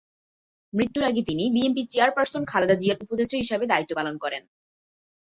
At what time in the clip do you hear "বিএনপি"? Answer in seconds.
1.55-1.81